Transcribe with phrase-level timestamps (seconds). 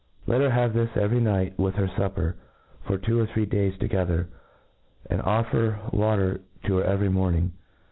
[0.25, 2.33] Let her have this every night with her fupper,
[2.87, 4.29] for two or three days together,
[5.07, 7.51] and offer water to her c very morning.